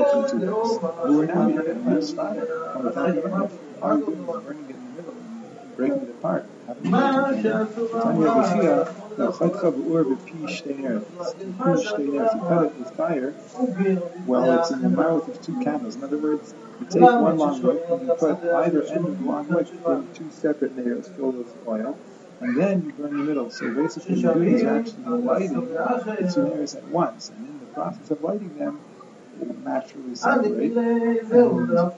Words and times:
spoken 0.00 0.40
to 0.40 0.56
us, 0.56 0.78
but 0.78 1.08
we're 1.08 1.26
not 1.26 1.50
even 1.50 1.84
satisfied 1.84 2.38
on 2.74 2.84
the 2.84 2.92
time 2.92 3.18
of 3.18 3.58
arguing 3.82 4.18
and 4.18 4.26
burning 4.26 4.70
in 4.70 4.76
the 4.76 5.02
middle, 5.02 5.14
breaking 5.76 6.02
it 6.02 6.10
apart. 6.10 6.46
Tanya 6.66 7.68
Lucia, 8.18 8.94
Chetcha 9.16 9.70
B'ur 9.72 10.04
B'pi 10.04 10.38
Shtei 10.48 10.76
Eretz. 10.80 11.58
Pi 11.58 11.72
Shtei 11.74 12.06
You 12.06 12.40
cut 12.40 12.64
it 12.66 12.78
with 12.78 12.90
fire 12.96 13.34
Well, 14.26 14.60
it's 14.60 14.70
in 14.70 14.82
the 14.82 14.88
mouth 14.88 15.28
of 15.28 15.42
two 15.42 15.58
camels. 15.60 15.96
In 15.96 16.04
other 16.04 16.18
words, 16.18 16.54
you 16.80 16.86
take 16.86 17.02
one 17.02 17.36
long 17.36 17.62
whip 17.62 17.84
and 17.90 18.06
you 18.06 18.14
put 18.14 18.38
either 18.44 18.82
end 18.84 19.06
of 19.06 19.18
the 19.18 19.24
long 19.24 19.46
whip 19.48 19.68
in 19.86 20.14
two 20.14 20.30
separate 20.30 20.76
layers 20.76 21.08
filled 21.08 21.36
with 21.36 21.54
oil 21.66 21.98
and 22.42 22.56
then 22.56 22.84
you 22.84 22.92
burn 22.92 23.18
the 23.18 23.24
middle. 23.24 23.50
So 23.50 23.72
basically, 23.72 24.16
you 24.16 24.22
do 24.22 24.42
is 24.42 24.62
you're 24.62 24.78
actually 24.78 25.04
lighting 25.04 25.54
the 25.54 26.32
two 26.34 26.52
areas 26.52 26.74
at 26.74 26.84
once, 26.84 27.30
and 27.30 27.46
in 27.46 27.60
the 27.60 27.66
process 27.66 28.10
of 28.10 28.22
lighting 28.22 28.58
them, 28.58 28.80
naturally 29.64 30.14
separate. 30.14 30.74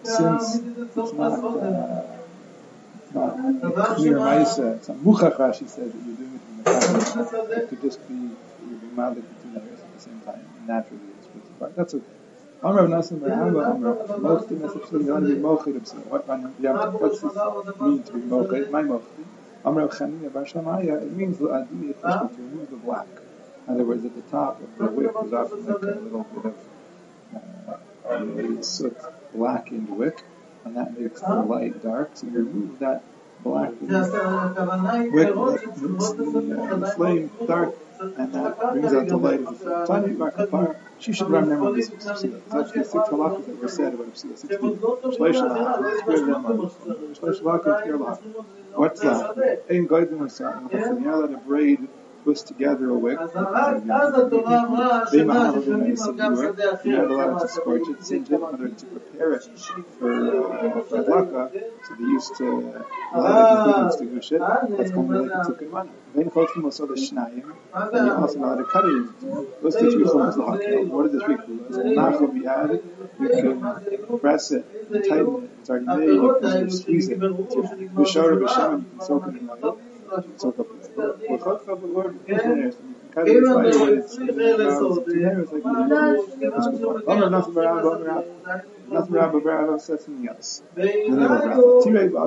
Since 0.06 0.56
it's 0.56 1.12
not, 1.12 1.32
uh, 1.32 2.02
not 3.14 3.38
a 3.38 3.94
clear 3.94 4.18
ma'isa, 4.18 4.76
it's 4.76 4.88
a 4.88 4.94
muchach 4.94 5.36
Rashi 5.36 5.68
said 5.68 5.92
that 5.92 6.00
you're 6.06 6.16
doing 6.16 6.34
it 6.34 6.42
in 6.48 6.56
the 6.58 6.64
Kabbalah. 6.64 7.56
It 7.58 7.68
could 7.68 7.82
just 7.82 8.08
be 8.08 8.14
you're 8.14 8.78
being 8.80 8.96
malik 8.96 9.24
the 9.28 9.34
two 9.42 9.56
at 9.56 9.94
the 9.94 10.00
same 10.00 10.20
time. 10.20 10.44
Naturally, 10.66 11.02
it. 11.02 11.76
That's 11.76 11.94
okay. 11.94 12.04
Amr 12.62 12.88
Nasim 12.88 13.20
What, 13.20 14.20
what's 14.20 14.46
this 14.46 14.60
mean 17.80 18.02
to 18.02 18.12
be 18.12 18.20
mochid? 18.20 18.70
My 18.70 18.82
mochid. 18.82 19.24
Amr 19.64 19.80
of 19.82 19.90
Bar 20.32 20.44
Shamaya, 20.44 21.02
it 21.02 21.12
means 21.12 21.38
to 21.38 21.48
remove 21.48 22.70
the 22.70 22.76
black. 22.76 23.06
In 23.66 23.74
other 23.74 23.84
words, 23.84 24.04
at 24.04 24.14
the 24.14 24.20
top 24.22 24.60
of 24.60 24.78
the 24.78 24.84
whip 24.86 25.14
is 25.24 25.32
often 25.32 25.64
like 25.66 25.82
a 25.82 25.86
little 25.86 26.24
bit 26.24 26.44
of 26.44 26.73
a 28.08 28.62
soot 28.62 28.96
black 29.34 29.70
into 29.72 29.94
wick, 29.94 30.22
and 30.64 30.76
that 30.76 30.98
makes 30.98 31.20
the 31.20 31.34
light 31.34 31.82
dark. 31.82 32.10
So 32.14 32.26
you 32.26 32.32
remove 32.38 32.78
that 32.80 33.02
black 33.42 33.70
wick 33.80 33.88
that 33.88 34.12
makes 35.66 36.12
the 36.12 36.84
uh, 36.84 36.94
flame 36.94 37.30
dark, 37.46 37.74
and 38.00 38.32
that 38.32 38.72
brings 38.72 38.94
out 38.94 39.08
the 39.08 39.16
light 39.16 39.40
of 39.40 39.58
the 39.58 39.86
flame. 39.86 40.48
fire. 40.50 40.80
she 40.98 41.12
should 41.12 41.30
remember 41.30 41.72
this 41.72 41.90
psila. 41.90 42.40
It's 42.76 42.90
six 42.90 42.92
halakha 42.94 43.46
that 43.46 43.60
were 43.60 43.68
said 43.68 43.94
about 43.94 44.14
psila. 44.14 44.36
Shleish 45.16 45.40
halakha, 45.42 46.04
three 46.04 46.20
of 46.20 46.26
them 46.26 46.46
on 46.46 46.58
shleish 47.14 47.40
halakha, 47.40 47.82
three 47.82 47.92
halakha. 47.92 48.44
What's 48.76 49.00
that? 49.00 49.64
Ein 49.70 49.86
goydim 49.88 50.20
or 50.20 50.28
something. 50.28 50.78
You're 50.78 51.00
not 51.00 51.14
allowed 51.14 51.30
to 51.30 51.38
braid 51.38 51.88
twist 52.24 52.48
together 52.48 52.88
a 52.88 52.98
wick. 52.98 53.18
They 55.12 55.24
made 55.24 55.36
a 55.36 55.76
nice 55.76 56.00
is 56.00 56.06
You're 56.84 57.02
not 57.02 57.10
allowed 57.10 57.38
to 57.40 57.48
scorch 57.48 57.88
it. 57.88 58.04
Same 58.04 58.24
in 58.24 58.42
order 58.42 58.68
to 58.70 58.86
prepare 58.86 59.32
it 59.34 59.44
for 59.98 60.10
Tzedakah, 60.90 61.52
so 61.86 61.94
they 61.98 62.04
used 62.04 62.34
to 62.38 62.48
allow 63.12 63.44
the 63.44 63.58
improvements 63.60 63.96
to 63.96 64.04
gush 64.06 64.32
it. 64.32 64.40
That's 64.78 64.90
called 64.90 65.14
a 65.14 65.20
tukin 65.46 65.70
Mana. 65.70 65.90
Then 66.14 66.30
Kolkim 66.30 66.64
also 66.64 66.86
the 66.86 66.94
Shnayim, 66.94 67.44
and 67.74 68.06
you're 68.06 68.16
also 68.16 68.38
allowed 68.38 68.56
to 68.56 68.64
cut 68.64 68.84
it. 68.86 69.62
Those 69.62 69.76
two 69.76 69.90
Tzichulas 69.90 70.36
Lahakim. 70.36 70.88
What 70.88 71.06
are 71.06 71.08
the 71.10 71.20
three 71.24 71.36
Kulas? 71.36 71.76
Nachal 71.98 72.32
Bihad, 72.32 72.70
you 73.20 73.28
can 73.28 74.18
press 74.18 74.50
it, 74.50 74.64
tighten 75.08 75.44
it, 75.44 75.50
it's 75.60 75.70
already 75.70 75.86
made, 75.86 76.08
you 76.08 76.38
can 76.40 76.70
squeeze 76.70 77.08
it. 77.10 77.18
Bishara 77.20 78.36
B'Shem, 78.42 78.72
and 78.74 79.02
soak 79.02 79.26
it 79.28 79.36
in 79.40 79.50
oil. 79.50 79.78
Up 80.12 80.24
the 80.56 81.14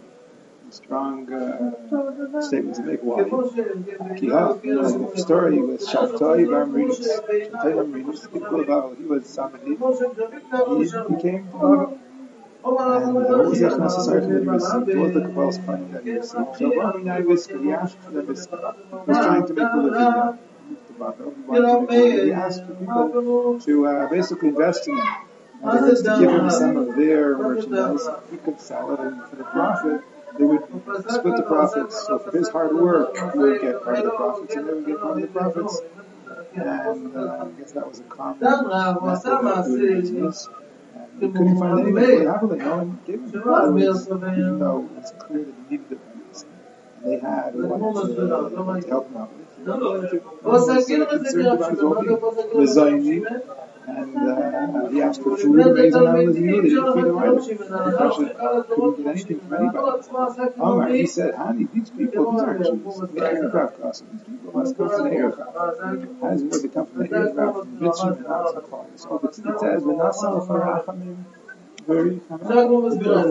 Strong 0.71 1.33
uh, 1.33 1.59
to 2.49 2.83
make 2.85 3.01
why. 3.03 3.23
The 3.25 5.13
story 5.17 5.61
with 5.61 5.81
Shabtai 5.85 6.49
Bar 6.49 6.67
Marinus. 6.67 7.21
Shabtai 8.31 8.97
he 8.97 9.05
was 9.05 9.27
somebody, 9.27 9.75
he 9.75 11.15
became 11.15 11.49
uh, 11.55 11.87
that 13.15 14.23
he 14.25 14.49
received? 14.49 14.99
What 14.99 15.15
the 15.15 15.21
Kabbalah's 15.21 15.59
finding 15.59 15.93
that 15.93 16.05
he 16.05 16.13
received? 16.13 16.57
So 16.57 16.75
Rami 16.77 17.03
he 17.65 17.73
asked 17.73 17.99
for 17.99 18.11
the 18.11 18.23
Viska. 18.23 18.75
He 18.91 18.97
was 19.07 19.19
trying 19.19 19.47
to 19.47 19.55
make 19.55 19.73
there. 21.89 22.25
He 22.27 22.33
asked 22.33 22.67
people 22.67 23.61
to 23.61 23.87
uh, 23.87 24.09
basically 24.09 24.49
invest 24.49 24.89
in. 24.89 24.99
In 24.99 25.69
other 25.69 25.89
words, 25.89 26.03
to 26.03 26.17
give 26.19 26.31
him 26.31 26.51
some 26.51 26.77
of 26.77 26.97
their 26.97 27.37
merchandise. 27.37 28.09
He 28.31 28.37
could 28.39 28.61
sell 28.61 28.95
it, 28.95 29.01
and 29.01 29.23
for 29.29 29.37
the 29.37 29.45
profit, 29.45 30.01
they 30.39 30.45
would 30.45 30.63
split 31.09 31.37
the 31.37 31.43
profits. 31.47 32.07
So 32.07 32.19
for 32.19 32.37
his 32.37 32.49
hard 32.49 32.75
work, 32.75 33.17
he 33.33 33.39
would 33.39 33.61
get 33.61 33.83
part 33.85 33.99
of 33.99 34.05
the 34.05 34.11
profits, 34.11 34.55
and 34.55 34.69
they 34.69 34.73
would 34.73 34.87
get 34.87 35.01
part 35.01 35.17
of 35.17 35.23
the 35.23 35.29
profits. 35.29 35.81
And 36.55 37.17
uh, 37.17 37.45
I 37.45 37.49
guess 37.59 37.73
that 37.73 37.87
was 37.89 38.01
a 38.01 38.05
common 38.05 38.41
method 38.41 39.33
of 39.33 39.67
doing 39.67 40.01
business. 40.01 40.49
Couldn't 41.21 41.59
find 41.59 41.81
anybody. 41.81 42.07
To 42.19 42.33
have 42.33 42.43
it. 42.45 42.59
No 42.59 42.77
one 42.77 43.01
gave 43.07 43.17
him 43.21 43.31
the 43.31 43.41
profits, 43.41 44.09
even 44.39 44.59
though 44.59 44.89
it's 44.99 45.13
clear 45.13 45.45
that 45.45 45.55
he 45.69 45.77
needed 45.77 45.91
the 45.91 45.97
profits. 45.97 46.47
They 47.05 47.19
had 47.19 47.55
and 47.55 47.71
wanted 47.71 48.17
to, 48.17 48.37
uh, 48.37 48.49
to 48.81 48.89
help 48.89 49.09
him 49.11 49.17
out 49.19 49.31
with. 49.37 49.49
He 49.59 49.65
wanted 49.71 50.11
to- 50.11 50.21
he 50.21 50.49
was 50.49 50.67
concerned 51.11 51.49
about 51.53 51.71
his 51.73 51.83
well-being. 51.83 52.19
Mezayni, 52.55 53.43
and 53.99 54.17
uh, 54.17 54.89
he 54.91 55.03
asked 55.03 55.23
for 55.23 55.37
food 55.37 55.59
and 55.59 55.79
him 55.79 56.07
out 56.07 56.19
of 56.19 56.35
the 56.35 56.41
He 56.41 56.47
didn't 56.47 56.95
feed 56.95 57.07
him 57.07 57.19
either. 57.19 57.41
The 57.41 57.97
Pasha 57.99 58.65
couldn't 58.69 58.97
get 58.97 59.07
anything 59.07 59.41
from 59.41 59.55
anybody. 59.55 60.61
Omar, 60.61 60.89
he 60.89 61.07
said, 61.07 61.35
honey, 61.35 61.69
these 61.73 61.91
people, 61.91 62.33
these 62.33 62.41
aren't 62.43 62.65
Jews. 62.65 63.01
The 63.15 63.25
aircraft 63.25 63.81
cost 63.81 64.05
These 64.13 64.23
people 64.23 64.53
must 64.53 64.77
come 64.77 64.89
from 64.89 65.05
the 65.05 65.17
aircraft. 65.17 65.57
It 65.95 66.23
work? 66.43 66.63
They 66.63 66.69
come 66.69 66.87
from 66.87 66.99
the 67.03 67.17
aircraft, 67.17 67.57
from 67.59 67.79
Mitzrayim, 67.81 68.17
and 68.17 68.27
not 68.27 68.53
from 68.55 68.71
Paul. 68.71 68.91
So 68.97 69.21
the 69.23 69.29
tzit 69.29 69.61
says, 69.61 69.83
"V'nasal 69.83 70.47
farachamim 70.49 71.25
very 71.89 72.21
שאנחנו 72.49 72.77
מסבירים, 72.85 73.31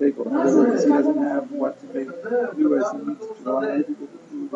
table. 0.00 0.26
In 0.26 0.36
other 0.36 0.56
words, 0.56 0.84
he 0.84 0.88
doesn't 0.90 1.18
have 1.18 1.50
what 1.52 1.78
to 1.80 1.86
make 1.94 2.08
do 2.56 2.76
as 2.78 2.90
he 2.92 2.98
needs 3.06 3.20
to 3.20 3.34
rely 3.44 3.70
on 3.70 3.84
people 3.84 4.06
for 4.06 4.18
food. 4.28 4.50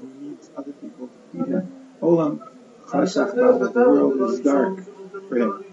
He 0.00 0.28
needs 0.28 0.50
other 0.56 0.72
people 0.72 1.08
to 1.08 1.18
feed 1.32 1.48
him. 1.54 1.72
Olam 2.02 2.40
Chashach 2.88 3.34
the 3.34 3.88
world 3.88 4.30
is 4.30 4.40
dark 4.40 4.80
for 5.28 5.36
him. 5.36 5.64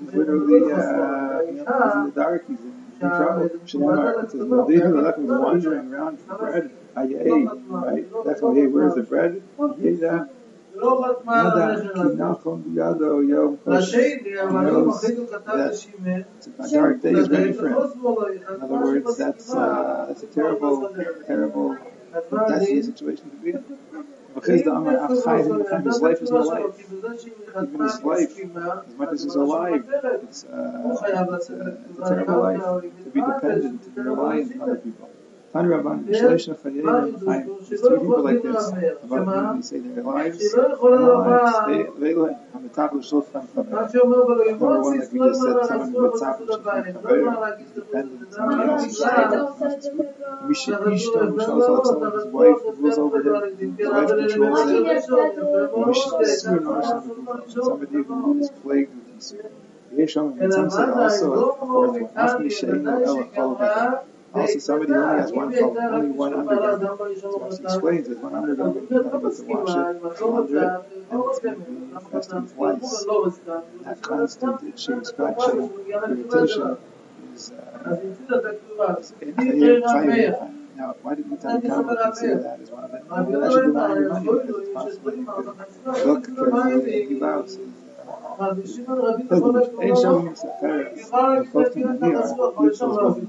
He's 0.00 0.14
literally, 0.14 0.72
uh, 0.72 1.42
you 1.42 1.58
he's 1.58 1.94
in 1.94 2.04
the 2.06 2.12
dark, 2.14 2.48
he's 2.48 2.60
in, 2.60 2.74
in 3.00 3.08
trouble. 3.08 3.48
Shemar, 3.66 4.24
it 4.24 4.30
says, 4.30 4.40
Lechem 4.40 5.24
is 5.24 5.30
wandering 5.30 5.92
around 5.92 6.18
for 6.20 6.38
bread. 6.38 6.70
Ayay, 6.96 7.48
right? 7.68 8.06
That's 8.24 8.40
why, 8.40 8.54
hey, 8.54 8.66
where's 8.66 8.94
the 8.94 9.02
bread? 9.02 9.42
Yeda, 9.58 10.28
לא 10.75 11.03
חתמה 11.05 11.41
על 11.41 11.47
Yada, 11.47 11.63
הלחם 11.63 11.93
Ki 11.93 12.01
הזה. 12.01 12.23
Nachon 12.23 12.63
Biyado 12.65 13.21
Yom 13.29 13.57
Chosh. 13.65 13.77
השני, 13.77 14.41
אבל 14.41 14.69
הוא 14.69 14.91
אחרי 14.91 15.15
הוא 15.15 15.27
כתב 15.27 15.55
לשימן, 15.55 16.21
A 16.59 16.67
dark 16.69 17.01
day 17.01 17.11
is 17.11 17.29
ready 17.29 17.53
for 17.53 17.67
him. 17.67 17.77
In 17.77 18.43
In 18.55 18.61
other 18.63 18.79
words, 18.85 19.17
that's, 19.17 19.53
uh, 19.53 20.05
that's 20.07 20.23
a 20.23 20.27
terrible, 20.27 20.95
terrible 21.27 21.77
That's 22.11 22.67
the 22.67 22.81
situation 22.81 23.29
to 23.31 23.37
be 23.37 23.51
in. 23.51 23.63
Because 24.33 24.63
the 24.63 24.71
Amar 24.71 24.95
Achai 25.07 25.85
his 25.85 26.01
life 26.01 26.21
is 26.21 26.31
no 26.31 26.39
life. 26.39 26.79
Even 26.79 27.81
his 27.81 28.03
life, 28.03 28.39
as 28.87 28.95
much 28.95 29.09
as 29.13 29.23
he's 29.23 29.35
alive, 29.35 29.83
it's, 30.23 30.43
uh, 30.45 30.81
it's, 30.91 31.49
a, 31.49 31.79
it's 31.89 31.99
a 31.99 32.09
terrible 32.09 32.39
life 32.41 32.61
to 33.03 33.09
be 33.15 33.21
dependent, 33.21 33.83
to 33.83 33.89
be 33.89 34.01
reliant 34.01 34.55
on 34.55 34.61
other 34.61 34.75
people. 34.77 35.09
Tan 35.56 35.68
Rabban, 35.72 36.04
Shleisha 36.04 36.54
Chayei 36.60 36.84
Chaim. 37.24 37.48
There's 37.66 37.80
three 37.80 37.98
people 37.98 38.22
like 38.22 38.42
this. 38.42 38.68
About 39.04 39.56
they 39.56 39.62
say 39.62 39.78
their 39.78 40.02
lives, 40.02 40.52
their 40.52 40.68
lives, 40.68 41.54
they, 41.66 41.80
they 42.00 42.14
like 42.14 42.36
on 42.54 42.62
the 42.62 42.68
top 42.68 42.92
of 42.92 43.00
the 43.00 43.06
Shulchan 43.08 43.46
Chaver. 43.54 43.94
Number 44.50 44.80
one, 44.82 44.98
like 44.98 45.12
we 45.12 45.18
just 45.18 45.40
said, 45.40 45.66
someone 45.66 45.92
who 45.92 46.10
puts 46.10 46.22
of 46.22 46.38
the 46.38 46.44
Shulchan 46.44 46.92
Chaver 46.92 47.60
is 47.62 47.70
dependent 47.70 48.20
on 48.22 48.32
somebody 48.32 48.68
else's 48.68 49.90
We 50.46 50.54
should 50.54 50.78
Ishta, 50.78 51.20
who 51.30 51.40
shows 51.40 51.68
off 51.72 51.86
someone, 51.86 52.12
his 52.12 52.26
wife 52.26 52.60
rules 52.76 52.98
over 52.98 53.20
him, 53.22 53.76
his 53.78 53.88
wife 53.88 54.08
controls 54.08 54.70
him. 54.70 54.84
We 55.86 55.94
should 55.94 56.26
Sir 56.36 56.60
Nosh, 56.60 57.64
somebody 57.64 57.92
who 57.92 58.40
is 58.40 58.50
plagued 58.62 58.92
with. 58.94 59.32
Yesham, 59.96 60.38
and 60.38 60.52
some 60.52 60.68
say 60.68 60.82
also, 60.84 61.32
a 61.32 61.56
fourth 61.56 62.00
one, 62.00 62.12
Afni 62.12 62.50
Shein, 62.52 62.84
Ella, 62.86 63.24
Chol 63.24 64.15
Also, 64.36 64.58
somebody 64.58 64.92
only 64.92 65.20
has 65.20 65.32
one 65.32 65.52
phone, 65.52 65.76
only 65.78 66.10
one 66.10 66.34
undergarment. 66.34 67.20
So 67.20 67.46
as 67.46 67.58
he 67.58 67.64
explains, 67.64 68.08
That 68.08 68.22
one 68.22 68.34
underdog, 68.34 68.76
and 68.76 69.26
it's 69.26 69.40
a 69.40 69.44
washer, 69.44 69.90
it's 70.06 70.20
100, 70.20 70.62
and 71.10 71.22
it's 71.26 71.40
been 71.40 71.98
fasting 72.10 72.48
twice. 72.48 73.04
That 73.84 74.02
constant 74.02 74.62
itching, 74.68 75.04
scratching, 75.04 75.70
irritation 75.88 76.76
is, 77.34 77.52
uh, 77.52 77.96
now, 80.76 80.94
why 81.02 81.14
did 81.14 81.26
you 81.26 81.36
tell 81.38 81.54
me 81.58 81.68
to 81.68 81.96
consider 82.02 82.42
that 82.42 82.60
as 82.60 82.70
one 82.70 82.84
of 82.84 82.90
the 82.92 83.00
well, 83.08 83.44
I 83.44 83.48
should 83.48 83.66
remind 83.66 84.24
you 84.24 84.40
because 84.42 84.60
it's 84.60 84.74
possible 84.74 85.16
you 85.16 85.24
could 85.24 86.06
look 86.06 86.24
carefully 86.36 87.00
and 87.02 87.08
give 87.08 87.22
out 87.22 87.48
pilgrimage. 89.28 89.70
Ain't 89.80 89.98
showing 89.98 90.28
us 90.28 90.42
the 90.42 90.52
Pharaoh, 90.60 90.94
the 90.94 91.50
folk 91.50 91.76
in 91.76 91.82
the 91.82 91.94
mirror, 91.94 92.28
which 92.56 92.80
was 92.80 93.26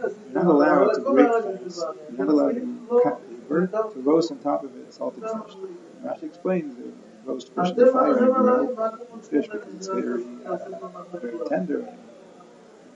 you're 0.00 0.42
not 0.42 0.46
allowed 0.46 0.92
to 0.94 1.00
break 1.12 1.32
things. 1.44 1.78
You're 2.08 2.26
not 2.26 2.28
allowed 2.28 2.54
to 2.54 3.00
cut 3.02 3.28
paper, 3.28 3.66
to 3.66 4.00
roast 4.00 4.30
on 4.30 4.38
top 4.38 4.64
of 4.64 4.76
it 4.76 4.88
a 4.88 4.92
salted 4.92 5.22
fish. 5.24 5.54
Rashi 6.04 6.22
explains 6.24 6.74
that 6.76 6.92
roast 7.24 7.52
fish 7.54 7.70
in 7.70 7.76
the 7.76 7.86
fire 7.92 8.18
and 8.18 8.34
grill 8.34 9.20
fish 9.22 9.48
because 9.48 9.74
it's 9.74 9.88
very, 9.88 10.24
uh, 10.46 10.56
very 11.12 11.38
tender 11.48 11.80
and 11.80 11.98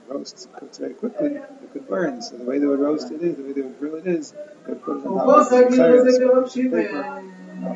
roasts 0.07 0.47
cooks 0.57 0.77
very 0.77 0.93
quickly, 0.93 1.27
it 1.35 1.73
could 1.73 1.87
burn. 1.87 2.21
So 2.21 2.37
the 2.37 2.43
way 2.45 2.59
they 2.59 2.65
would 2.65 2.79
roast 2.79 3.11
it 3.11 3.21
is, 3.21 3.35
the 3.37 3.43
way 3.43 3.53
they 3.53 3.61
would 3.61 3.79
grill 3.79 3.95
it 3.95 4.07
is, 4.07 4.33
they 4.67 4.75
put 4.75 4.97
it 4.97 5.05
on 5.05 5.15
top 5.15 5.27
of 5.27 5.49
the 5.49 7.44
when 7.61 7.75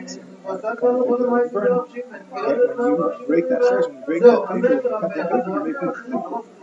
you 2.89 3.25
break 3.27 3.49
that 3.49 3.61
fish, 3.61 3.85
when 3.87 3.97
you 3.97 4.03
break 4.05 4.21
that 4.23 4.47
paper, 4.49 4.81
cut 4.99 5.15
that 5.15 5.27
paper, 5.31 5.49
you 5.49 5.59
make 5.63 5.75
it 5.81 5.95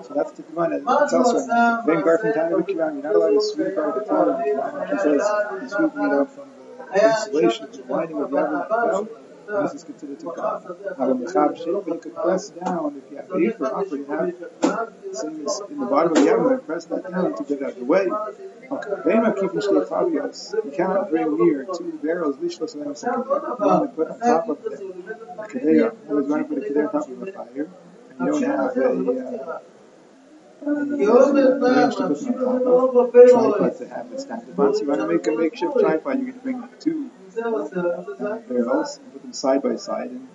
so 0.07 0.15
that's 0.15 0.33
the 0.33 0.43
Gemara. 0.43 0.77
It's 0.77 1.13
also 1.13 1.47
Ben 1.87 2.03
Garfin 2.03 2.33
Kiram. 2.35 2.69
You're 2.69 3.03
not 3.03 3.15
allowed 3.15 3.31
to 3.31 3.41
sweep 3.43 3.79
out 3.79 3.95
the 3.95 4.03
Torah. 4.05 4.43
He 4.91 4.99
says 4.99 5.23
he's 5.63 5.73
sweeping 5.73 6.05
it 6.05 6.13
up 6.13 6.31
from 6.31 6.49
the 6.93 7.05
insulation, 7.05 7.69
the 7.73 7.83
lining 7.89 8.23
of 8.23 8.31
belt. 8.31 9.25
This 9.46 9.75
is 9.75 9.84
considered 9.84 10.19
to 10.20 10.32
come. 10.32 10.62
Now, 10.98 11.06
the 11.06 11.14
Mechab 11.14 11.56
but 11.56 11.66
you 11.66 11.98
could 12.02 12.14
press 12.14 12.50
down 12.50 13.00
if 13.02 13.10
you 13.10 13.16
have 13.19 13.31
paper 13.31 13.66
up 13.66 13.93
or 13.93 13.96
you 13.96 14.06
same 15.12 15.46
as 15.46 15.62
in 15.70 15.78
the 15.78 15.87
bottom 15.87 16.12
of 16.12 16.16
the 16.16 16.22
Yavin, 16.22 16.66
press 16.66 16.84
that 16.87 17.08
down 17.08 17.37
to 17.37 17.44
get 17.44 17.62
out 17.62 17.70
of 17.70 17.78
the 17.78 17.84
way. 17.84 18.06
You 20.64 20.70
cannot 20.76 21.10
bring 21.10 21.38
near 21.38 21.66
two 21.76 21.98
barrels, 22.02 22.37
Lishlos 22.37 22.75
and 22.75 22.87
Lemon 22.87 22.96
One 23.58 23.82
to 23.82 23.88
put 23.94 24.10
on 24.10 24.20
top 24.20 24.48
of 24.48 24.62
the 24.62 24.70
Kedera. 25.48 25.94
You 26.08 26.25
want 26.25 26.48
to 26.48 26.54
put 26.54 26.58
a 26.58 26.66
Kedera 26.69 26.87
on 26.87 27.00
top 27.00 27.08
of 27.08 27.20
the 27.20 27.32
fire. 27.32 27.69
And 28.19 28.20
you 28.20 28.26
don't 28.26 28.43
have 28.43 28.76
a. 28.76 29.50
Uh, 29.50 29.58
tripod 33.46 33.78
to 33.78 33.88
have 33.88 34.12
it 34.12 34.20
stacked. 34.20 34.48
Once 34.56 34.81
you 34.81 34.88
want 34.88 35.00
to 35.00 35.06
make 35.06 35.26
a 35.26 35.32
makeshift 35.32 35.78
tripod, 35.78 36.19
you 36.19 36.32
can 36.32 36.40
bring 36.40 36.69
two 36.81 37.10
and 37.37 39.12
put 39.12 39.23
them 39.23 39.33
side 39.33 39.62
by 39.62 39.77
side 39.77 40.11
and, 40.11 40.29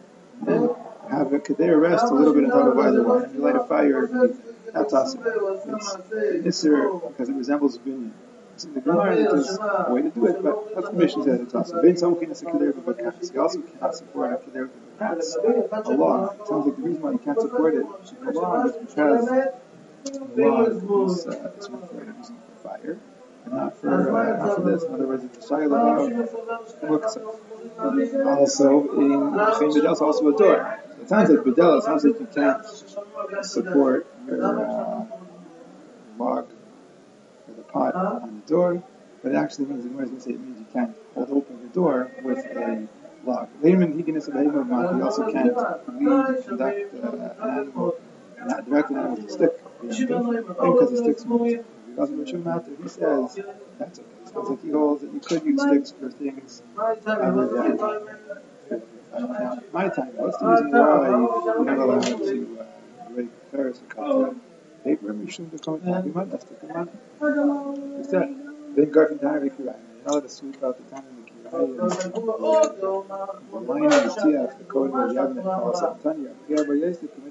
and 0.47 0.69
have 1.09 1.33
a 1.33 1.39
kadeh 1.39 1.79
rest 1.79 2.05
a 2.05 2.13
little 2.13 2.33
bit 2.33 2.45
on 2.45 2.49
top 2.51 2.67
of 2.73 2.79
either 2.79 3.03
one. 3.03 3.23
And 3.23 3.35
you 3.35 3.41
light 3.41 3.55
a 3.55 3.63
fire. 3.65 4.07
That's 4.73 4.93
awesome. 4.93 5.21
It's 5.25 6.63
Isser 6.63 7.09
because 7.09 7.29
it 7.29 7.33
resembles 7.33 7.77
binyan. 7.77 8.11
The 8.61 8.81
Gemara 8.81 9.15
is 9.15 9.57
a 9.57 9.87
way 9.89 10.03
to 10.03 10.09
do 10.09 10.27
it, 10.27 10.43
but 10.43 10.75
that's 10.75 10.89
the 10.89 10.93
mission 10.93 11.23
says 11.23 11.39
it's 11.41 11.55
awesome. 11.55 11.81
Ben 11.81 11.97
some 11.97 12.15
can 12.19 12.35
secure 12.35 12.71
the 12.71 12.93
cats. 12.93 13.31
He 13.31 13.37
also 13.37 13.61
cannot 13.61 13.95
support 13.95 14.31
a 14.33 14.59
with 14.59 14.99
cats. 14.99 15.35
A 15.35 15.91
law. 15.93 16.29
It 16.29 16.47
sounds 16.47 16.67
like 16.67 16.75
the 16.75 16.83
reason 16.83 17.01
why 17.01 17.13
he 17.13 17.17
can't 17.17 17.41
support 17.41 17.73
it, 17.73 17.85
a 17.85 18.31
law, 18.31 18.63
is 18.65 18.73
because 18.73 19.29
law 20.35 20.63
is, 21.05 21.27
uh, 21.27 21.51
is 21.57 21.69
referred 21.69 22.23
to 22.23 22.33
fire, 22.61 22.99
and 23.45 23.53
not 23.53 23.77
for, 23.77 24.17
uh, 24.17 24.37
not 24.37 24.55
for 24.55 24.71
this. 24.71 24.83
In 24.83 24.93
other 24.93 25.07
words, 25.07 25.23
it's 25.23 25.45
a 25.45 25.49
shayla 25.49 25.79
of 26.09 26.31
muksa. 26.81 27.21
Also, 28.25 28.67
in 28.99 29.11
Chaim 29.33 29.71
Bedel 29.71 29.93
is 29.93 30.01
also 30.01 30.27
a 30.33 30.37
door. 30.37 30.79
It 31.01 31.09
sounds 31.09 31.29
like 31.29 31.39
Bedel, 31.39 31.77
it 31.79 31.83
sounds 31.83 32.03
like 32.05 32.19
you 32.19 32.27
can't 32.33 33.45
support 33.45 34.07
your 34.27 34.43
uh, 34.43 35.05
log 36.17 36.49
or 37.47 37.53
the 37.55 37.63
pot 37.63 37.95
on 37.95 38.41
the 38.41 38.47
door, 38.47 38.83
but 39.23 39.31
it 39.31 39.35
actually 39.35 39.65
means, 39.65 39.83
the 39.83 39.89
Gemara 39.89 40.05
is 40.05 40.09
going 40.09 40.21
to 40.21 40.25
say 40.25 40.31
it 40.31 40.39
means 40.39 40.59
you 40.59 40.67
can't 40.71 40.95
hold 41.15 41.29
open 41.31 41.61
the 41.61 41.73
door 41.73 42.11
with 42.23 42.45
a 42.45 42.87
log. 43.25 43.49
Layman 43.61 43.93
Higinus 43.93 44.27
of 44.27 44.35
you 44.35 45.03
also 45.03 45.31
can't 45.31 45.55
lead, 45.55 46.45
conduct 46.45 46.93
uh, 47.03 47.43
an 47.43 47.49
animal, 47.49 47.95
not 48.45 48.65
direct 48.69 48.89
an 48.91 48.97
animal 48.97 49.17
to 49.17 49.29
stick 49.29 49.51
because 49.81 50.91
the 50.91 50.97
sticks 50.97 51.25
moved. 51.25 51.63
Because 51.95 52.09
of 52.11 52.17
the 52.25 52.37
matter, 52.37 52.71
he 52.81 52.87
says 52.89 53.39
that's 53.77 53.99
okay. 53.99 54.07
It's 54.23 54.49
like 54.49 54.61
he 54.63 54.69
holds 54.71 55.01
that 55.01 55.13
you 55.13 55.19
could 55.19 55.43
use 55.45 55.61
sticks 55.61 55.91
for 55.91 56.09
things 56.09 56.61
now, 59.13 59.59
my 59.73 59.89
time. 59.89 60.11
What's 60.15 60.37
the 60.37 60.47
reason 60.47 60.71
why 60.71 61.09
you're 61.09 61.65
not 61.65 61.77
allowed 61.79 62.03
to 62.03 62.59
uh, 62.61 63.09
break 63.09 63.29
Paris 63.51 63.81
or 63.81 63.85
cut 63.93 64.35
paper? 64.83 65.13
You 65.13 65.29
shouldn't 65.29 65.51
become 65.51 65.81
a 65.85 65.93
happy 65.93 66.09
man. 66.09 66.29
That's 66.29 66.45
the. 66.45 66.55
He 67.97 68.03
said, 68.03 68.35
then 68.75 68.85
Garfin 68.91 69.19
Tanavi 69.19 69.49
Kirai. 69.51 69.57
You're 69.57 70.05
not 70.05 70.11
allowed 70.13 70.21
to 70.21 70.29
sweep 70.29 70.63
out 70.63 70.77
the 70.77 70.83
time 70.95 71.03
in 71.09 71.15
the 71.23 71.29
Kirai. 71.49 71.51
Mine 73.67 73.83
is 73.91 74.13
Tiaf, 74.15 74.57
the 74.57 74.63
code 74.63 74.91
of 74.91 75.11
Yavne, 75.11 75.45
also 75.45 75.97
Tanya. 76.01 76.29
Nothing. 76.49 76.67
But 76.67 76.73
if 76.87 77.03
it's 77.03 77.30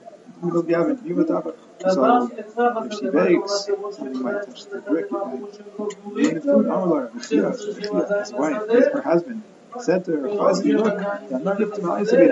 In 0.41 0.49
the 0.49 0.75
oven, 0.75 0.99
you 1.05 1.15
would 1.15 1.29
have 1.29 1.53
So 1.79 2.31
if 2.33 2.99
she 2.99 3.09
bakes, 3.09 3.69
something 3.95 4.21
might 4.23 4.45
touch 4.45 4.65
the 4.65 4.81
brick. 4.81 5.05
It 5.05 5.11
might. 5.11 5.33
In 6.27 6.35
the 6.35 6.41
food, 6.41 6.65
Amalar, 6.65 7.11
his 8.19 8.33
wife, 8.33 8.93
her 8.93 9.01
husband, 9.01 9.43
said 9.79 10.05
to 10.05 10.11
her, 10.17 10.31
look, 10.31 11.01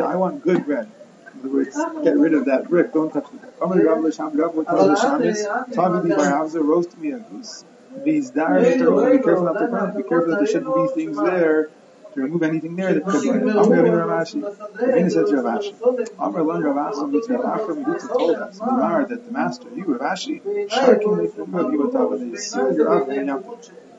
I 0.02 0.16
want 0.16 0.44
good 0.44 0.66
bread. 0.66 0.92
In 1.34 1.40
other 1.42 1.50
words, 1.50 1.76
get 2.04 2.18
rid 2.18 2.34
of 2.34 2.46
that 2.46 2.68
brick, 2.68 2.94
don't 2.94 3.14
touch 3.14 3.30
the 3.32 3.38
brick. 3.38 3.54
Amar 3.62 3.78
Rav 3.78 4.00
Lasham, 4.00 4.36
Rav 4.36 4.56
would 4.56 4.66
tell 4.66 4.88
the 4.88 4.96
Shamis, 4.96 5.74
Tavi 5.74 6.10
Bar 6.10 6.26
Havza, 6.26 6.64
roast 6.64 6.98
me 6.98 7.12
a 7.12 7.20
goose. 7.20 7.64
These 8.04 8.32
dire, 8.32 8.62
be 8.62 9.24
careful 9.24 9.46
not 9.46 9.54
to 9.54 9.68
burn 9.68 9.98
Be 9.98 10.04
careful 10.04 10.32
that 10.32 10.38
there 10.38 10.48
shouldn't 10.48 10.76
be 10.76 10.88
things 10.96 11.18
there 11.18 11.66
to 11.66 11.72
remove 12.20 12.44
anything 12.44 12.76
there 12.76 12.94
that 12.94 13.06
could 13.06 13.24
burn. 13.24 13.50
Amar 13.50 13.70
Rabin 13.70 13.94
Rav 13.94 14.28
Ashi, 14.28 14.42
Ravina 14.42 15.12
said 15.12 15.28
to 15.28 15.42
Rav 15.42 15.60
Ashi, 15.60 16.10
Amar 16.20 16.44
Lon 16.44 16.62
Ravasa 16.64 17.10
meets 17.12 17.30
Rav 17.30 17.42
Achra 17.42 17.84
Medutza 17.84 18.08
told 18.08 18.36
us, 18.36 18.60
Gemara, 18.60 19.08
that 19.08 19.26
the 19.26 19.32
master, 19.32 19.68
you 19.76 19.86
Rav 19.86 20.18
Ashi, 20.18 20.42
Sharkin 20.70 21.24
you 21.24 21.32
Yivotah, 21.46 22.32
they 22.32 22.38
seal 22.38 22.74
your 22.74 23.02
oven 23.02 23.30
and 23.30 23.44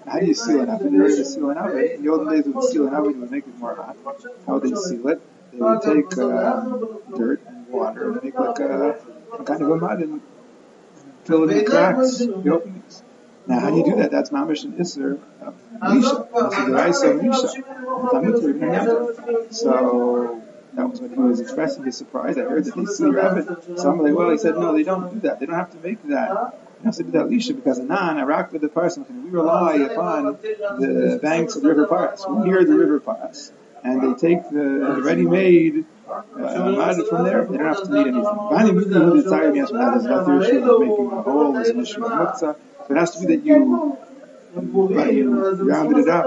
how 0.07 0.19
do 0.19 0.27
you 0.27 0.35
seal 0.35 0.61
an 0.61 0.71
oven? 0.71 0.95
In 0.95 1.00
order 1.00 1.17
to 1.17 1.25
seal 1.25 1.50
an 1.50 1.59
oven, 1.59 1.85
in 1.85 2.03
the 2.03 2.11
olden 2.11 2.29
days, 2.31 2.45
would 2.47 2.65
seal 2.65 2.89
an 2.89 2.95
oven, 2.95 3.12
they 3.12 3.19
would 3.19 3.31
make 3.31 3.47
it 3.47 3.59
more 3.59 3.75
hot. 3.75 3.97
How 4.47 4.55
would 4.55 4.62
they 4.62 4.75
seal 4.75 5.07
it? 5.09 5.21
They 5.53 5.59
would 5.59 5.83
take 5.83 6.19
uh, 6.19 6.65
dirt 7.17 7.43
and 7.47 7.69
water 7.69 8.12
and 8.12 8.25
make 8.25 8.35
like 8.35 8.59
a 8.61 8.99
kind 9.45 9.62
of 9.62 9.71
a 9.71 9.77
mud 9.77 10.00
and 10.00 10.21
fill 11.25 11.49
in 11.49 11.59
the 11.59 11.65
cracks, 11.65 12.19
the 12.19 12.50
openings. 12.53 12.80
Now, 13.47 13.61
how 13.61 13.70
do 13.70 13.76
you 13.78 13.85
do 13.85 13.97
that? 13.97 14.11
That's 14.11 14.30
mamish 14.30 14.64
and 14.64 14.75
isser 14.75 15.18
of 15.40 15.54
misha. 15.94 16.28
That's 16.32 16.56
the 16.56 16.70
rice 16.73 17.02
of 17.02 17.23
misha. 17.23 17.49
So 19.52 20.42
That 20.75 20.88
was 20.88 21.00
when 21.00 21.11
he 21.11 21.18
was 21.18 21.40
expressing 21.40 21.85
his 21.85 21.97
surprise. 21.97 22.38
I 22.38 22.42
heard 22.42 22.64
that 22.64 22.76
they 22.76 22.85
see 22.85 23.04
rabbit. 23.06 23.47
So 23.78 23.90
I'm 23.90 23.99
like, 23.99 24.14
well, 24.14 24.30
he 24.30 24.38
said, 24.38 24.54
no, 24.54 24.73
they 24.73 24.85
don't 24.85 25.12
do 25.12 25.20
that. 25.20 25.40
They 25.40 25.47
don't 25.47 25.56
have 25.56 25.73
to 25.73 25.78
make 25.78 26.02
that. 26.09 26.54
Have 26.85 26.97
to 26.97 27.02
do 27.02 27.11
that 27.11 27.26
lisha 27.26 27.54
because 27.54 27.78
anan, 27.78 28.16
nan, 28.16 28.18
Iraq 28.18 28.52
with 28.52 28.62
the 28.62 28.68
person, 28.68 29.04
we 29.25 29.30
rely 29.30 29.75
upon 29.76 30.38
the 30.40 31.18
banks 31.20 31.54
of 31.56 31.62
the 31.62 31.68
river 31.68 31.87
Paras. 31.87 32.25
We 32.26 32.49
hear 32.49 32.64
the 32.64 32.75
river 32.75 33.00
Paras, 33.00 33.52
and 33.85 34.00
they 34.02 34.18
take 34.18 34.49
the, 34.49 35.02
ready-made 35.02 35.85
uh, 36.09 36.23
from 37.04 37.25
there. 37.25 37.44
They 37.44 37.59
don't 37.59 37.66
have 37.66 37.82
to 37.82 37.92
need 37.92 38.06
anything. 38.06 38.23
Bani 38.23 38.70
Mudu 38.70 39.23
the 39.23 39.30
Tzayim 39.30 39.56
Yes, 39.56 39.70
that 39.73 39.97
is 39.99 40.04
not 40.04 40.25
the 40.25 40.40
issue 40.40 40.73
of 40.73 40.80
making 40.80 41.12
a 41.12 41.23
hole, 41.23 41.56
is 41.59 41.68
an 41.68 41.80
issue 41.80 42.02
of 42.02 42.12
muktzah. 42.12 42.56
It 42.90 42.97
has 42.97 43.12
to 43.12 43.26
be 43.26 43.37
that 43.37 43.44
you 43.44 43.97
rounded 45.62 45.99
it 45.99 46.09
up 46.09 46.26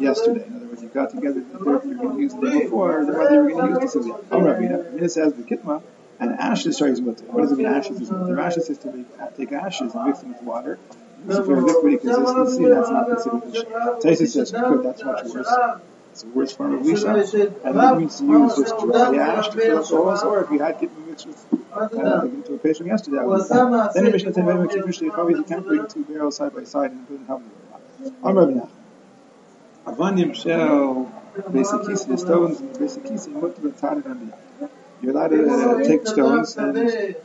yesterday. 0.00 0.44
In 0.44 0.56
other 0.56 0.66
words, 0.66 0.82
you 0.82 0.88
got 0.88 1.10
together 1.10 1.40
the 1.40 1.64
dirt 1.64 1.84
you 1.84 1.90
were 1.90 2.04
going 2.04 2.16
to 2.16 2.22
use 2.22 2.34
the 2.34 2.50
day 2.50 2.62
before, 2.64 3.04
the 3.04 3.12
weather 3.12 3.48
you 3.48 3.54
were 3.54 3.62
going 3.62 3.74
to 3.74 3.80
use 3.80 3.92
this 3.94 4.06
evening. 4.06 4.24
Oh, 4.30 4.40
Rabbi, 4.40 4.90
Mina 4.90 5.08
says 5.08 5.34
the 5.34 5.42
kitma, 5.42 5.82
and 6.18 6.32
ashes 6.32 6.76
starts 6.76 7.00
with 7.00 7.22
What 7.24 7.42
does 7.42 7.52
it 7.52 7.58
mean 7.58 7.66
ashes 7.66 8.00
is 8.00 8.10
mutter? 8.10 8.40
Ashes 8.40 8.70
is 8.70 8.78
to 8.78 9.06
take 9.36 9.52
ashes 9.52 9.94
and 9.94 10.04
mix 10.04 10.18
them 10.18 10.32
with 10.32 10.42
water. 10.42 10.78
Use 11.28 11.38
it 11.38 11.44
for 11.44 11.58
a 11.58 11.62
liquidy 11.62 12.00
consistency, 12.00 12.64
and 12.64 12.72
that's 12.72 12.90
not 12.90 13.06
considered. 13.08 13.66
Taisa 14.02 14.26
says, 14.26 14.50
good, 14.50 14.82
that's 14.82 15.04
much 15.04 15.24
worse. 15.26 15.48
It's 16.12 16.24
a 16.24 16.26
worse 16.28 16.52
form 16.52 16.74
of 16.74 16.82
lisha, 16.82 17.64
and 17.64 17.78
that 17.78 17.98
means 17.98 18.18
to 18.18 18.24
use 18.24 18.56
just 18.56 18.76
dry 18.78 19.16
ash 19.16 19.48
to 19.48 19.60
fill 19.60 19.78
up 19.78 19.88
the 19.88 19.96
holes, 19.96 20.22
or 20.22 20.42
if 20.42 20.50
you 20.50 20.58
had 20.58 20.78
kitma 20.80 21.06
mixed 21.06 21.26
with 21.26 21.46
uh, 21.72 21.88
like 21.92 22.32
into 22.32 22.54
a 22.54 22.58
patient 22.58 22.88
yesterday, 22.88 23.18
I 23.18 23.24
would 23.24 23.48
Then 23.94 24.04
the 24.04 24.10
Mishnah 24.10 24.32
Tanvei 24.32 24.66
Makif 24.66 24.86
Mishnah 24.86 25.10
Chavi, 25.10 25.36
you 25.36 25.44
can't 25.44 25.64
bring 25.64 25.86
two 25.86 26.04
barrels 26.04 26.36
side 26.36 26.54
by 26.54 26.64
side 26.64 26.90
and 26.90 27.06
put 27.06 27.16
in 27.16 27.26
cover. 27.26 27.44
I'm 28.24 28.38
Rabbi 28.38 28.52
Nachman. 28.52 28.70
Avanim 29.86 30.34
shell, 30.34 31.12
basic 31.52 31.80
kisi, 31.82 32.08
the 32.08 32.18
stones 32.18 32.60
in 32.60 32.72
the 32.72 32.78
basic 32.78 33.04
kisi, 33.04 33.28
mutter 33.28 33.60
b'tarid 33.62 34.04
and 34.06 34.32
You're 35.00 35.12
allowed 35.12 35.28
to 35.28 35.48
uh, 35.48 35.84
take 35.84 36.06
stones 36.06 36.56
and 36.56 36.74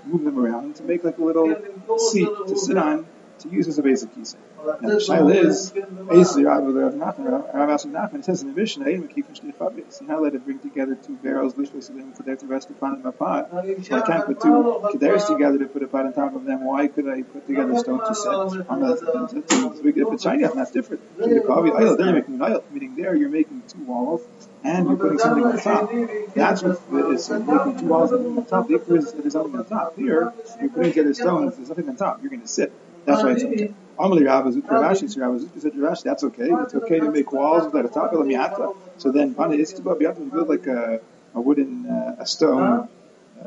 move 0.06 0.24
them 0.24 0.40
around 0.40 0.76
to 0.78 0.84
make 0.84 1.04
like 1.04 1.18
a 1.18 1.24
little 1.24 1.50
seat 1.98 2.30
to 2.48 2.58
sit 2.58 2.78
on 2.78 3.06
to 3.40 3.50
use 3.50 3.68
as 3.68 3.78
a 3.78 3.84
basic 3.84 4.14
kisi. 4.16 4.36
Now 4.66 4.90
the 4.90 4.96
shaila 4.96 5.36
is, 5.36 5.72
basically 6.10 6.46
Rav 6.46 6.64
Nachman, 6.64 7.54
Rav 7.54 7.82
Nachman 7.84 8.24
says 8.24 8.42
in 8.42 8.50
the 8.50 8.60
Mishnah, 8.60 8.86
"Ein 8.86 9.08
makif 9.08 9.26
shnei 9.34 9.54
fabrics." 9.54 10.02
You're 10.02 10.10
not 10.10 10.20
allowed 10.20 10.34
to 10.34 10.40
bring 10.40 10.60
together 10.60 10.96
two 10.96 11.16
barrels, 11.16 11.54
lishvos 11.54 11.90
of 11.90 11.96
them, 11.96 12.14
for 12.14 12.24
them 12.24 12.38
to 12.38 12.48
rest 12.48 12.70
upon 12.70 13.00
in 13.00 13.06
a 13.06 13.12
pot. 13.12 13.50
So 13.84 13.98
I 13.98 14.02
can't 14.02 14.26
put 14.26 14.42
two 14.42 14.52
kederes 14.94 15.28
together 15.28 15.60
to 15.60 15.68
put 15.68 15.84
a 15.84 15.88
pot 15.88 16.06
on 16.06 16.14
top 16.14 16.36
of 16.36 16.46
them. 16.46 16.66
Why 16.66 16.88
could 16.88 17.08
I 17.08 17.22
put 17.22 17.46
together 17.48 17.78
stone 17.78 18.00
to 18.00 18.16
set? 18.16 18.68
I'm 18.70 18.80
not. 18.80 18.98
If 19.02 20.14
it's 20.14 20.24
shiny, 20.24 20.44
that's 20.44 20.72
different. 20.72 21.02
They're 21.18 22.14
making 22.14 22.42
an 22.42 22.60
meaning 22.72 22.96
there 22.96 23.16
you're 23.16 23.30
making 23.30 23.64
two 23.68 23.84
walls 23.84 24.22
and 24.64 24.88
you're 24.88 24.98
putting 24.98 25.20
something 25.20 25.46
on 25.46 25.58
top. 25.60 25.92
That's 26.34 26.64
what 26.64 27.14
is 27.14 27.30
making 27.30 27.80
two 27.80 27.86
walls 27.86 28.12
on 28.12 28.46
top. 28.46 28.68
The 28.68 28.76
is 28.96 29.14
there's 29.14 29.34
something 29.34 29.60
on 29.60 29.66
top. 29.66 29.96
Here, 29.96 30.34
you're 30.60 30.70
putting 30.70 30.92
together 30.92 31.14
stones. 31.14 31.56
There's 31.56 31.70
nothing 31.70 31.90
on 31.90 31.96
top. 31.96 32.22
You're 32.22 32.32
going 32.32 32.42
to 32.42 32.48
sit. 32.48 32.72
That's 33.06 33.24
why 33.24 33.32
it's 33.32 33.44
okay. 33.44 33.74
Amali 33.98 34.26
Rav 34.26 34.46
Ravashi 34.46 35.10
said 35.10 35.78
Rav 35.78 35.94
Ashi 35.94 36.04
that's 36.04 36.24
okay. 36.24 36.50
It's 36.52 36.76
okay 36.76 37.00
to 37.00 37.12
make 37.12 37.32
walls 37.32 37.66
without 37.66 37.86
a 37.86 37.90
top 37.90 38.14
of 38.14 38.20
miata. 38.26 38.76
So 38.98 39.12
then 39.12 39.34
Pana 39.36 39.56
Istiba 39.56 40.00
Biata 40.00 40.30
build 40.32 40.50
like 40.50 40.68
a, 40.68 41.00
a 41.34 41.42
wooden 41.42 41.86
uh, 41.86 42.16
a 42.20 42.26
stone 42.26 42.90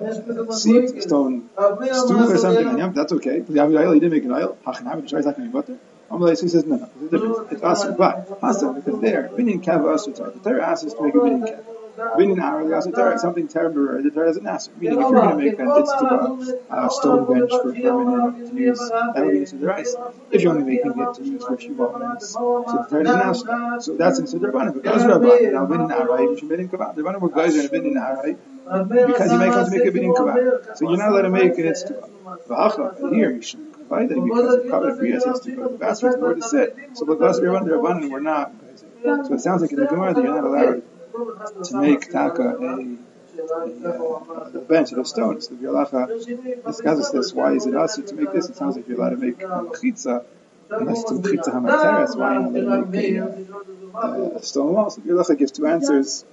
uh, 0.00 0.52
seat, 0.52 0.96
a 0.96 1.02
stone 1.02 1.50
stool 1.92 2.32
or 2.32 2.38
something 2.38 2.78
him. 2.78 2.94
That's 2.94 3.12
okay. 3.14 3.40
He 3.40 3.54
didn't 3.54 4.10
make 4.10 4.24
an 4.24 4.32
oil. 4.32 4.56
Hachanami 4.66 5.08
the 5.08 5.18
is 5.18 5.26
not 5.26 5.36
going 5.36 5.36
to 5.36 5.40
be 5.42 5.48
butter. 5.48 5.78
Amalei 6.10 6.36
says 6.38 6.64
no, 6.64 6.76
no. 6.76 6.90
There's 6.96 7.12
a 7.12 7.26
difference. 7.28 7.52
It's 7.52 7.62
asr, 7.62 7.96
but 7.96 8.40
hasa 8.40 8.74
because 8.74 9.00
there 9.00 9.28
binyan 9.36 9.62
kav 9.62 9.82
asr. 9.82 10.32
The 10.34 10.40
Torah 10.50 10.66
asks 10.66 10.86
us 10.86 10.94
to 10.94 11.02
make 11.02 11.14
a 11.14 11.18
binyan 11.18 11.42
kav. 11.42 11.64
Something 13.18 13.48
temporary. 13.48 14.02
The 14.02 14.10
Torah 14.10 14.26
doesn't 14.26 14.46
ask. 14.46 14.70
Meaning, 14.76 14.98
if 14.98 15.00
you're 15.00 15.12
going 15.12 15.30
to 15.30 15.44
make 15.44 15.58
an 15.58 15.66
itztaba, 15.66 16.38
a 16.70 16.90
stone 16.90 17.26
bench 17.32 17.50
for 17.50 17.72
permanent 17.72 18.48
to 18.48 18.54
use, 18.54 18.78
that 18.78 19.24
would 19.26 19.32
be 19.32 19.66
rice. 19.66 19.96
If 20.30 20.42
you're 20.42 20.52
only 20.52 20.64
making 20.64 20.94
it 20.98 21.14
to 21.14 21.24
use 21.24 21.44
for 21.44 21.54
a 21.54 21.58
few 21.58 21.74
moments, 21.74 22.30
so 22.30 22.64
the 22.66 22.86
Torah 22.88 23.04
doesn't 23.04 23.50
ask. 23.50 23.84
So 23.84 23.96
that's 23.96 24.18
in 24.18 24.26
Siddur 24.26 24.52
Rabbanim. 24.52 24.74
Because 24.74 25.02
Rabbanim, 25.04 25.52
now 25.52 25.66
binyan 25.66 25.90
arai, 25.90 26.30
which 26.30 26.42
is 26.42 26.48
binyan 26.48 26.68
kav. 26.70 26.94
The 26.94 27.02
Rabbanim 27.02 27.20
were 27.20 27.30
guys 27.30 27.56
in 27.56 27.66
a 27.66 27.68
binyan 27.68 27.96
arai 27.96 28.36
because 29.06 29.32
you 29.32 29.38
make 29.38 29.52
come 29.52 29.64
to 29.64 29.70
make 29.70 29.86
a 29.86 29.90
binyan 29.90 30.14
kav. 30.14 30.76
So 30.76 30.88
you're 30.88 30.98
not 30.98 31.10
allowed 31.10 31.22
to 31.22 31.30
make 31.30 31.58
an 31.58 31.64
itztaba. 31.64 33.12
Here 33.12 33.30
you 33.32 33.42
should 33.42 33.72
provide 33.72 34.08
that 34.10 34.20
because 34.22 34.62
the 34.62 34.70
covenant 34.70 35.00
Brias 35.00 35.24
has 35.26 35.40
to 35.40 35.50
go 35.56 35.62
to 35.64 35.72
the 35.72 35.78
bathroom 35.78 36.14
in 36.14 36.22
order 36.22 36.40
to 36.40 36.48
sit. 36.48 36.76
So 36.94 37.04
the 37.06 37.14
Gas 37.16 37.38
Rabbanim, 37.40 37.64
the 37.64 37.72
Rabbanim 37.72 38.10
were 38.10 38.20
not. 38.20 38.52
So 39.02 39.34
it 39.34 39.40
sounds 39.40 39.62
like 39.62 39.72
in 39.72 39.78
the 39.80 39.86
Gemara 39.86 40.14
that 40.14 40.22
you're 40.22 40.34
not 40.34 40.44
allowed 40.44 40.82
to 41.64 41.76
make 41.80 42.10
taka 42.10 42.42
a, 42.42 42.72
a, 43.88 44.50
a 44.54 44.60
bench 44.60 44.92
out 44.92 44.98
of 45.00 45.06
stones. 45.08 45.48
The 45.48 45.56
Bialacha 45.56 46.10
this. 47.10 47.32
Why 47.32 47.52
is 47.52 47.66
it 47.66 47.74
also 47.74 48.02
to 48.02 48.14
make 48.14 48.32
this? 48.32 48.48
It 48.48 48.56
sounds 48.56 48.76
like 48.76 48.88
you're 48.88 48.98
allowed 48.98 49.10
to 49.10 49.16
make 49.16 49.42
a 49.42 49.46
chitza, 49.46 50.24
unless 50.70 51.02
it's 51.02 51.10
a 51.12 51.14
chitza 51.14 51.50
hamateres. 51.54 52.16
Why 52.16 52.36
are 52.36 52.50
make 52.86 53.16
a, 53.94 54.36
a 54.38 54.42
stone 54.42 54.74
wall? 54.74 54.90
So 54.90 55.00
the 55.02 55.12
gives 55.36 55.52
two 55.52 55.66
answers. 55.66 56.24